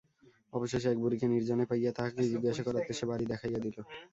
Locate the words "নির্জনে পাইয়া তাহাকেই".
1.27-2.31